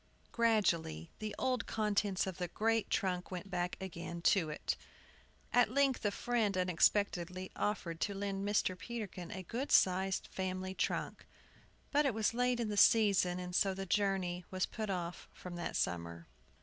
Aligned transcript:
Gradually 0.31 1.11
the 1.19 1.35
old 1.37 1.67
contents 1.67 2.25
of 2.25 2.39
the 2.39 2.47
great 2.47 2.89
trunk 2.89 3.29
went 3.29 3.51
back 3.51 3.77
again 3.79 4.19
to 4.23 4.49
it. 4.49 4.75
At 5.53 5.69
length 5.69 6.03
a 6.03 6.09
friend 6.09 6.57
unexpectedly 6.57 7.51
offered 7.55 8.01
to 8.01 8.15
lend 8.15 8.43
Mr. 8.43 8.75
Peterkin 8.75 9.29
a 9.29 9.43
good 9.43 9.71
sized 9.71 10.25
family 10.25 10.73
trunk. 10.73 11.27
But 11.91 12.07
it 12.07 12.15
was 12.15 12.33
late 12.33 12.59
in 12.59 12.69
the 12.69 12.77
season, 12.77 13.37
and 13.39 13.53
so 13.55 13.75
the 13.75 13.85
journey 13.85 14.43
was 14.49 14.65
put 14.65 14.89
off 14.89 15.29
from 15.33 15.55
that 15.57 15.75
summer. 15.75 16.25